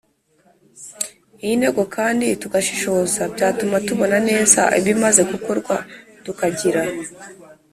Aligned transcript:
iyi 1.43 1.53
ntego 1.59 1.83
kandi 1.95 2.27
tugashishoza, 2.41 3.21
byatuma 3.33 3.77
tubona 3.87 4.17
neza 4.29 4.61
ibimaze 4.79 5.21
gukorwa, 5.31 5.75
tukagira 6.23 6.81